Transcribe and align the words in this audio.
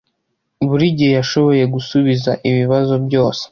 Buri 0.67 0.85
gihe 0.97 1.11
yashoboye 1.19 1.63
gusubiza 1.73 2.31
ibibazo 2.49 2.93
byose. 3.05 3.43